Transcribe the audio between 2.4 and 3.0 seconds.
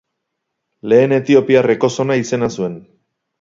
zuen.